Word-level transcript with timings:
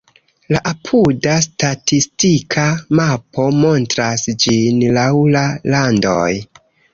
La 0.53 0.59
apuda 0.69 1.33
statistika 1.45 2.63
mapo 3.01 3.45
montras 3.59 4.25
ĝin 4.47 4.81
laŭ 4.97 5.07
la 5.37 5.45
landoj. 5.77 6.27